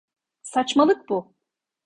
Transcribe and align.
Saçmalık 0.41 1.09
bu! 1.09 1.33